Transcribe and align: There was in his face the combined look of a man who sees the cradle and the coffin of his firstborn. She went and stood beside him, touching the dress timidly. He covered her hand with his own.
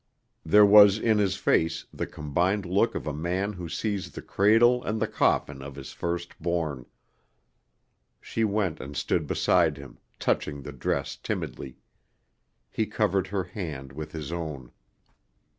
There 0.43 0.65
was 0.65 0.97
in 0.97 1.19
his 1.19 1.35
face 1.35 1.85
the 1.93 2.07
combined 2.07 2.65
look 2.65 2.95
of 2.95 3.05
a 3.05 3.13
man 3.13 3.53
who 3.53 3.69
sees 3.69 4.09
the 4.13 4.23
cradle 4.23 4.83
and 4.83 4.99
the 4.99 5.05
coffin 5.05 5.61
of 5.61 5.75
his 5.75 5.91
firstborn. 5.93 6.87
She 8.19 8.43
went 8.43 8.79
and 8.79 8.97
stood 8.97 9.27
beside 9.27 9.77
him, 9.77 9.99
touching 10.17 10.63
the 10.63 10.73
dress 10.73 11.15
timidly. 11.15 11.77
He 12.71 12.87
covered 12.87 13.27
her 13.27 13.43
hand 13.43 13.91
with 13.93 14.11
his 14.11 14.31
own. 14.31 14.71